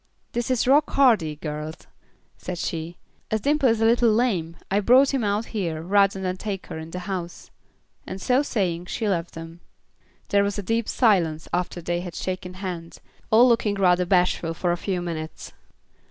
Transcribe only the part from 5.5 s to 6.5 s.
here, rather than